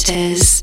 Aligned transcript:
It 0.00 0.12
is. 0.12 0.59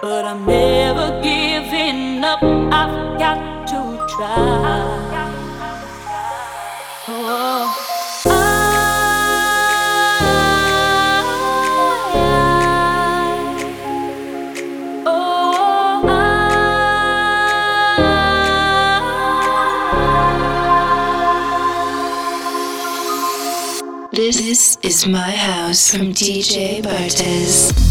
But 0.00 0.24
I'm 0.24 0.46
never 0.46 1.20
giving 1.22 2.22
up. 2.22 2.40
I've 2.40 3.18
got 3.18 3.66
to 3.66 4.06
try. 4.14 5.08
Oh. 7.08 7.84
This 24.12 24.78
is 24.82 25.06
my 25.08 25.30
house 25.30 25.90
from 25.90 26.12
DJ 26.12 26.82
Bartez. 26.82 27.87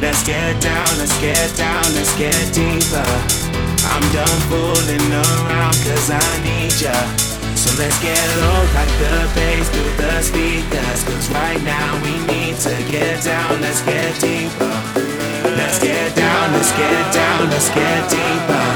Let's 0.00 0.22
get 0.26 0.60
down, 0.62 0.86
let's 0.98 1.18
get 1.20 1.56
down, 1.56 1.84
let's 1.94 2.16
get 2.16 2.34
deeper. 2.54 3.04
I'm 3.92 4.04
done 4.12 4.40
fooling 4.48 5.12
around 5.12 5.76
cause 5.84 6.10
I 6.10 6.24
need 6.42 6.72
ya. 6.80 6.96
So 7.54 7.70
let's 7.80 7.98
get 8.00 8.24
low 8.40 8.60
like 8.74 8.92
the 9.00 9.30
bass 9.34 9.68
through 9.68 9.96
the 9.96 10.22
speakers. 10.22 11.04
Cause 11.04 11.30
right 11.30 11.62
now 11.62 12.00
we 12.02 12.14
need 12.26 12.56
to 12.64 12.74
get 12.90 13.22
down, 13.24 13.60
let's 13.60 13.82
get 13.82 14.18
deeper. 14.20 14.74
Let's 15.56 15.78
get 15.78 16.16
down, 16.16 16.52
let's 16.52 16.72
get 16.72 17.04
down, 17.12 17.50
let's 17.50 17.68
get 17.68 18.00
deeper. 18.08 18.68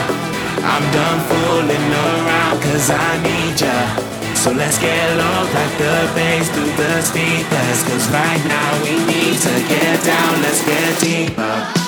I'm 0.63 0.85
done 0.93 1.21
fooling 1.29 1.89
around 1.93 2.63
cause 2.63 2.91
I 2.91 3.23
need 3.23 3.61
ya. 3.61 4.18
So 4.39 4.53
let's 4.53 4.79
get 4.79 5.17
low 5.17 5.43
like 5.53 5.79
the 5.79 6.11
bass 6.15 6.49
through 6.51 6.71
the 6.77 7.03
speakers. 7.03 7.83
Cause 7.83 8.09
right 8.11 8.41
now 8.47 8.83
we 8.85 8.95
need 9.05 9.37
to 9.37 9.69
get 9.69 10.05
down, 10.05 10.43
let's 10.43 10.65
get 10.65 11.01
deeper. 11.01 11.88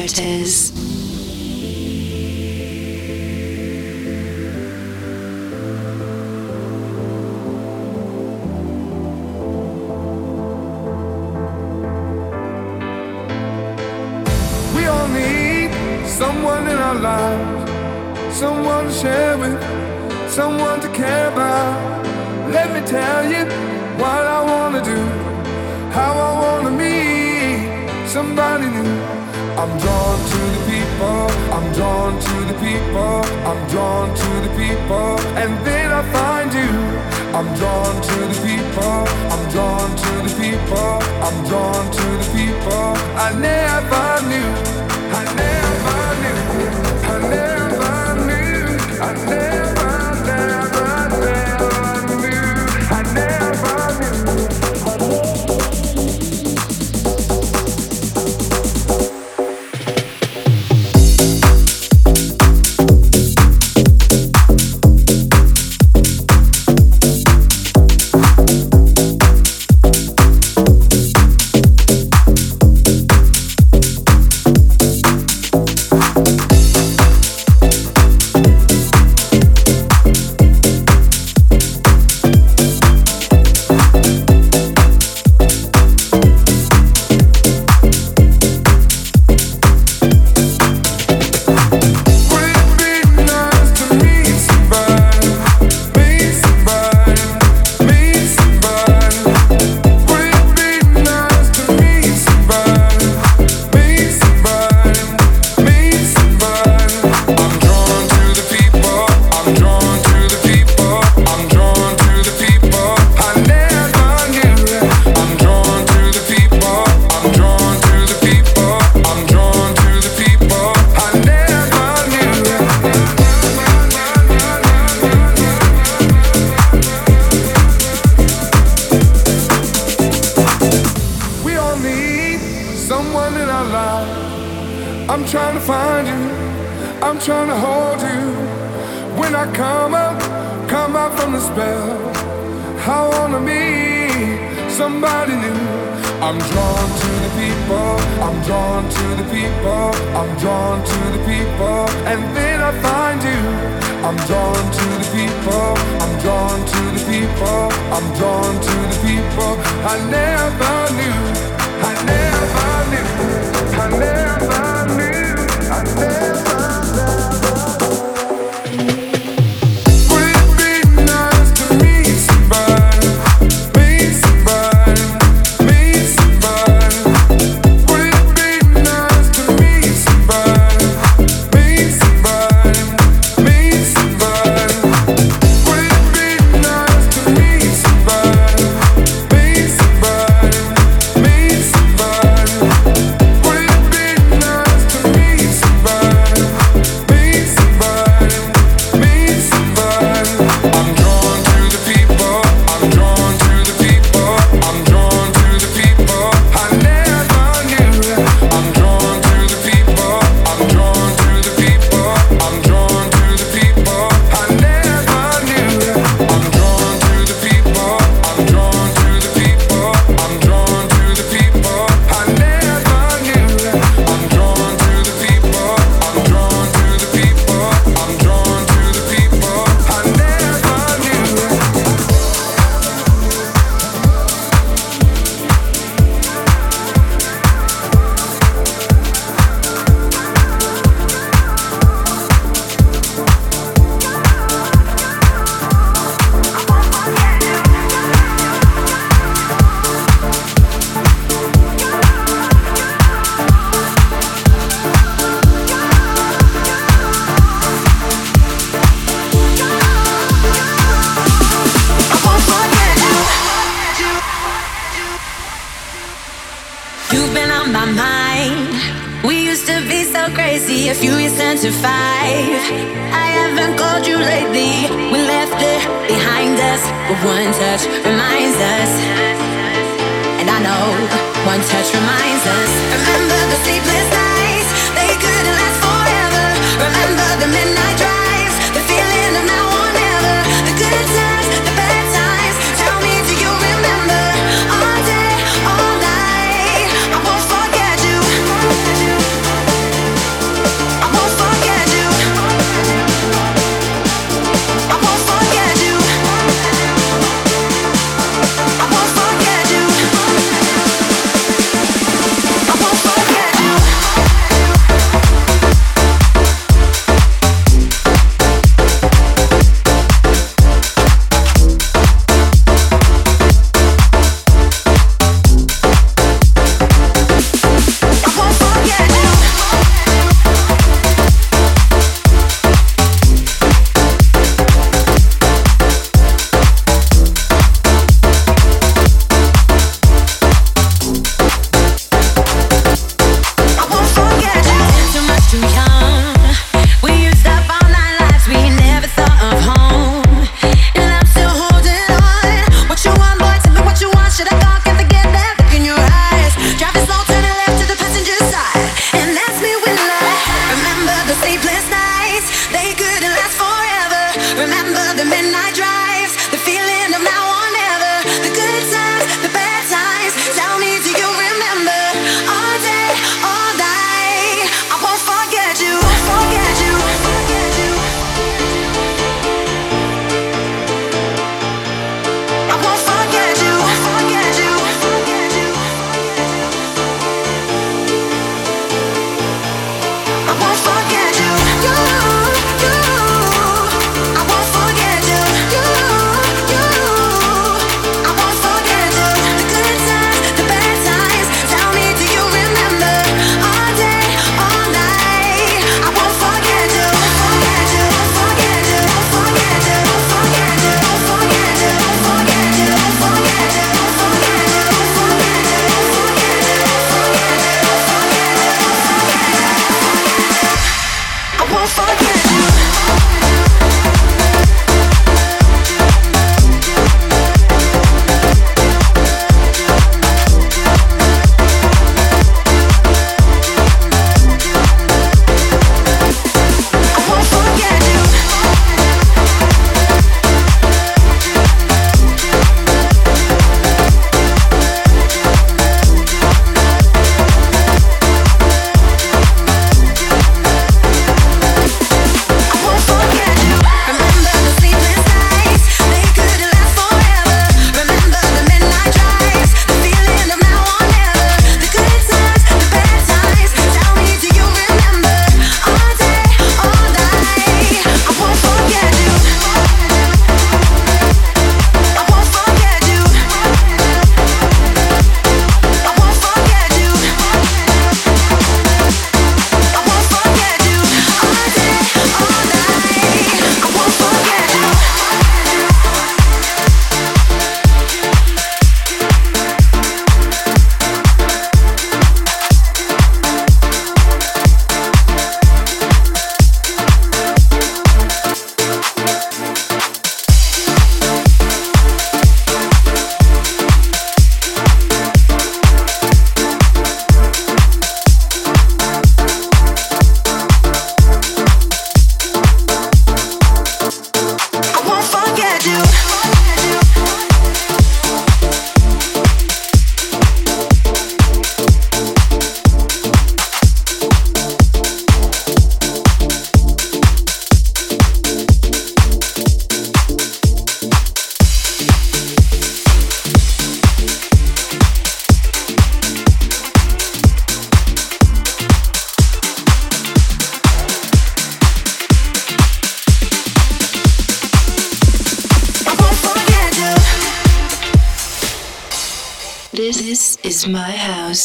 I'm 0.00 0.08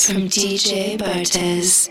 from 0.05 0.27
DJ 0.27 0.97
Bartez. 0.97 1.84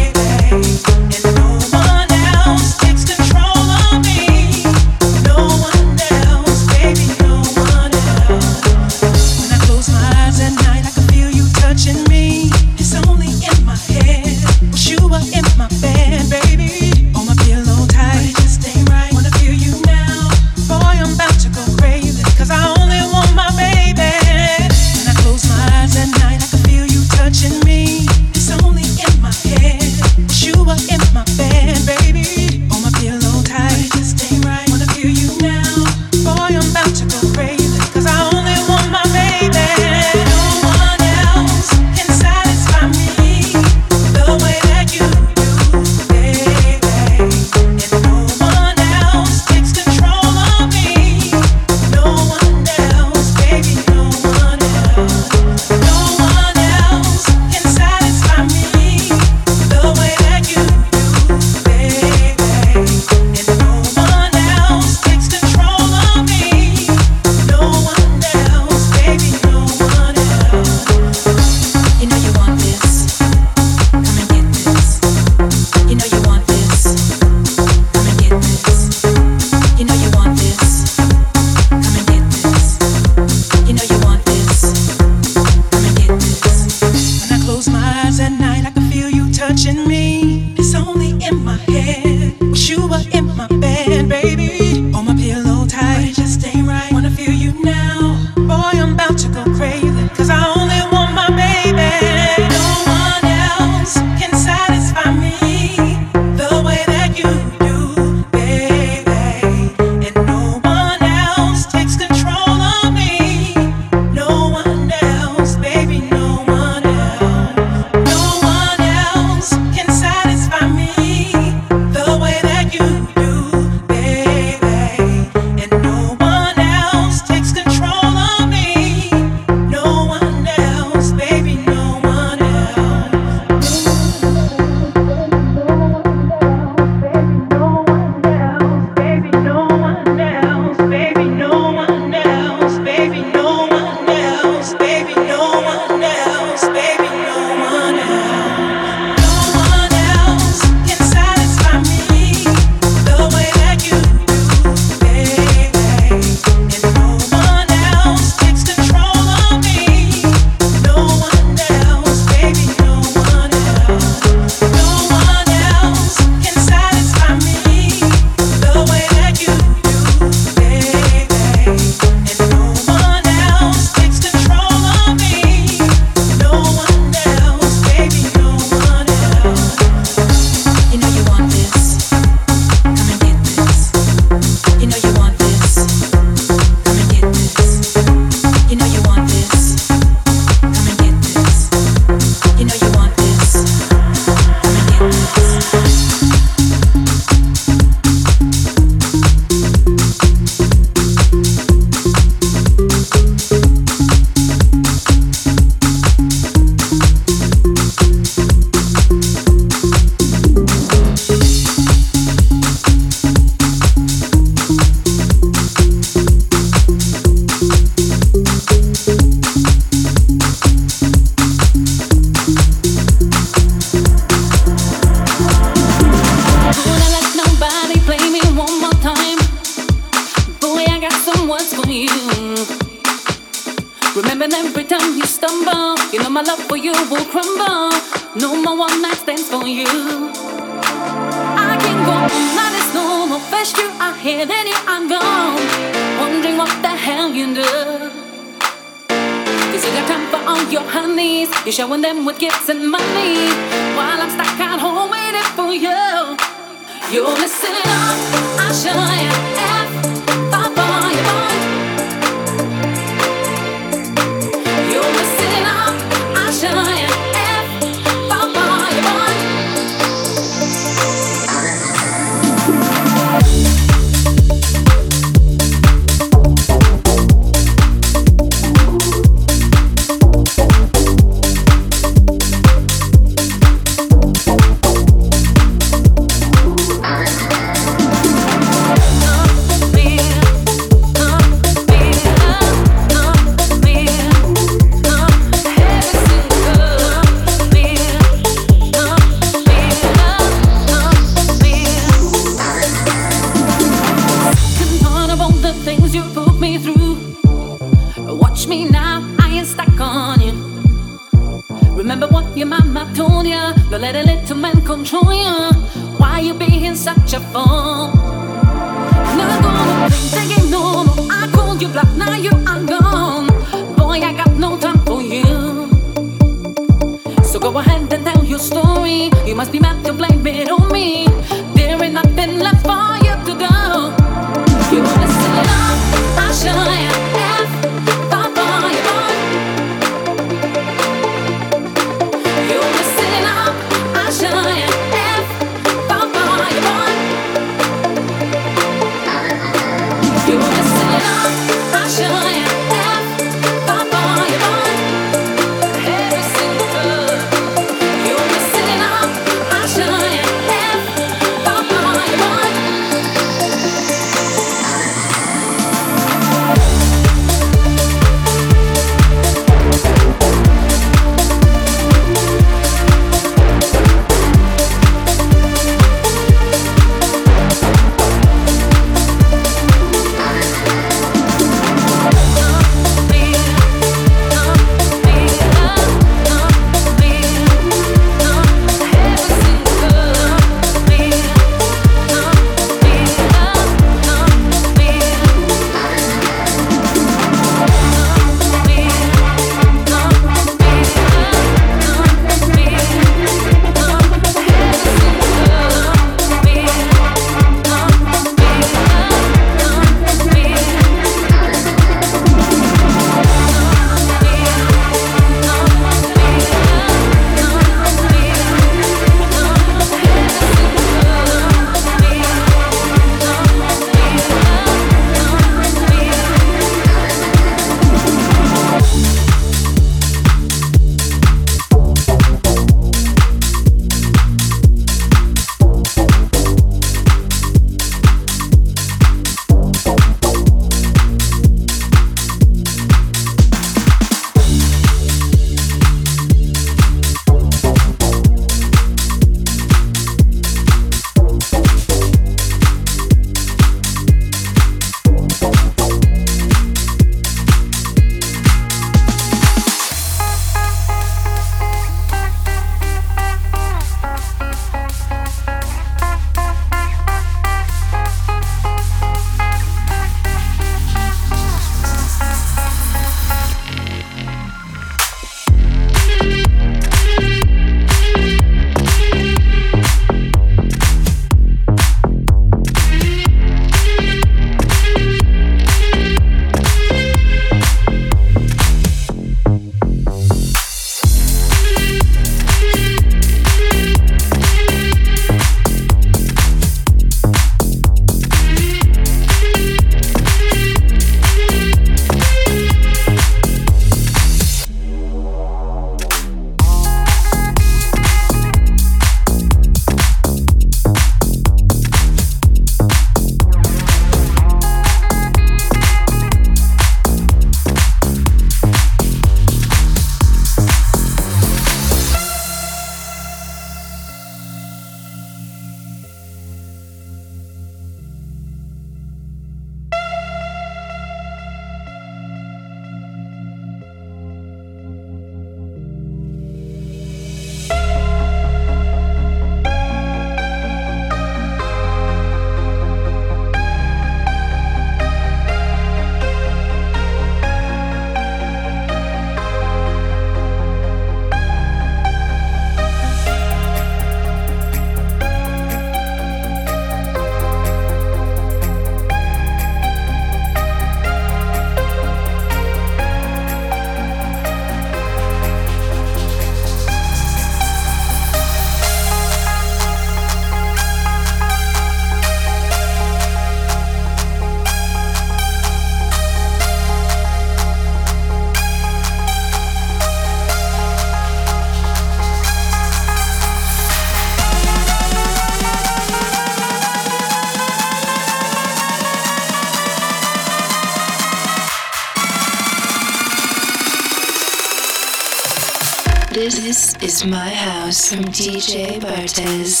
Is 597.21 597.45
My 597.45 597.69
House 597.69 598.33
from 598.33 598.45
DJ 598.45 599.19
Bartez. 599.19 600.00